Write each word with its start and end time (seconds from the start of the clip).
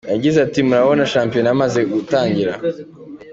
Yagize 0.13 0.37
ati 0.45 0.59
“Murabona 0.67 1.03
ko 1.05 1.09
shampiyona 1.13 1.49
yamaze 1.51 1.79
gutangira. 1.93 2.53